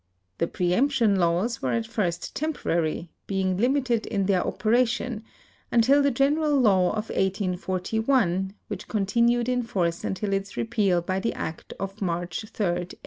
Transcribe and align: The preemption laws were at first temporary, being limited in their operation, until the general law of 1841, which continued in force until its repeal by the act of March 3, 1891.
The 0.39 0.47
preemption 0.47 1.17
laws 1.17 1.61
were 1.61 1.73
at 1.73 1.85
first 1.85 2.33
temporary, 2.35 3.11
being 3.27 3.55
limited 3.57 4.07
in 4.07 4.25
their 4.25 4.41
operation, 4.41 5.23
until 5.71 6.01
the 6.01 6.09
general 6.09 6.55
law 6.59 6.87
of 6.89 7.09
1841, 7.11 8.55
which 8.67 8.87
continued 8.87 9.47
in 9.47 9.61
force 9.61 10.03
until 10.03 10.33
its 10.33 10.57
repeal 10.57 11.03
by 11.03 11.19
the 11.19 11.33
act 11.35 11.73
of 11.79 12.01
March 12.01 12.43
3, 12.49 12.65
1891. 12.65 12.99